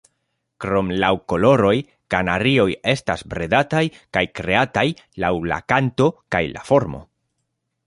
Krom 0.63 0.87
laŭ 1.01 1.11
koloroj, 1.33 1.73
kanarioj 2.15 2.65
estas 2.95 3.23
bredataj 3.35 3.83
kaj 4.17 4.25
kreataj 4.41 4.87
laŭ 5.25 5.33
la 5.55 5.63
kanto 5.75 6.11
kaj 6.37 6.45
la 6.57 6.67
formo. 6.73 7.07